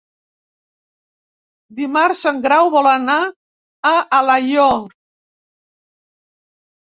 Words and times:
Dimarts 1.81 2.23
en 2.31 2.39
Grau 2.45 2.71
vol 2.77 2.89
anar 2.93 3.17
a 3.89 3.93
Alaior. 4.21 4.75